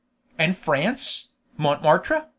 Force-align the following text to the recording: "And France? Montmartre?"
"And 0.39 0.55
France? 0.57 1.27
Montmartre?" 1.57 2.25